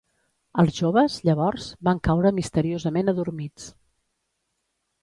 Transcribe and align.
Els 0.63 0.71
joves, 0.77 1.17
llavors, 1.29 1.67
van 1.89 2.01
caure 2.09 2.33
misteriosament 2.41 3.13
adormits. 3.17 3.71